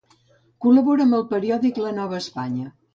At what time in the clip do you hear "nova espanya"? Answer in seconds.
2.03-2.77